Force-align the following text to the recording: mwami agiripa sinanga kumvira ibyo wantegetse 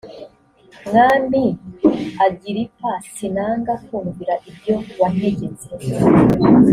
mwami 0.87 1.43
agiripa 2.25 2.91
sinanga 3.13 3.73
kumvira 3.85 4.33
ibyo 4.49 4.75
wantegetse 5.01 5.67